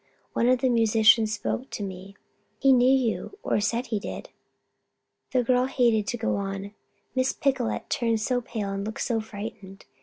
[0.33, 2.15] One of the musicians spoke to me.
[2.57, 4.29] He knew you or said he did"
[5.31, 6.73] The girl hated to go on,
[7.13, 9.85] Miss Picolet turned so pale and looked so frightened.